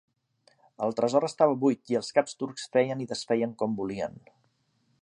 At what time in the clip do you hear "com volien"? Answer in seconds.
3.63-4.19